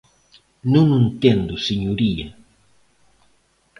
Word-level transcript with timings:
Non 0.73 0.85
o 0.95 0.99
entendo, 1.05 1.53
señoría. 1.67 2.27